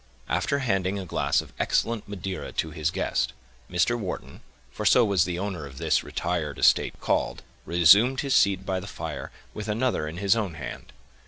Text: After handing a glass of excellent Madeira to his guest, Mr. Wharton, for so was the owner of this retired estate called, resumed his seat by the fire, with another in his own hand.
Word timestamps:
After 0.27 0.57
handing 0.65 0.97
a 0.97 1.05
glass 1.05 1.41
of 1.41 1.53
excellent 1.59 2.07
Madeira 2.07 2.51
to 2.53 2.71
his 2.71 2.89
guest, 2.89 3.33
Mr. 3.69 3.95
Wharton, 3.95 4.41
for 4.71 4.83
so 4.83 5.05
was 5.05 5.25
the 5.25 5.37
owner 5.37 5.67
of 5.67 5.77
this 5.77 6.03
retired 6.03 6.57
estate 6.57 6.99
called, 6.99 7.43
resumed 7.67 8.21
his 8.21 8.33
seat 8.35 8.65
by 8.65 8.79
the 8.79 8.87
fire, 8.87 9.29
with 9.53 9.67
another 9.67 10.07
in 10.07 10.17
his 10.17 10.35
own 10.35 10.55
hand. 10.55 10.91